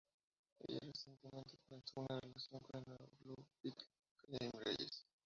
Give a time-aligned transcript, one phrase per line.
[0.67, 3.85] Ella recientemente comenzó una relación con el nuevo Blue Beetle
[4.31, 5.05] Jaime Reyes.